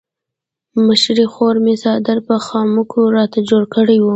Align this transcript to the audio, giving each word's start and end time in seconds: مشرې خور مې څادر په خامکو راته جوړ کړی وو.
مشرې 0.85 1.25
خور 1.33 1.55
مې 1.63 1.75
څادر 1.83 2.17
په 2.27 2.35
خامکو 2.45 3.01
راته 3.17 3.39
جوړ 3.49 3.63
کړی 3.75 3.97
وو. 3.99 4.09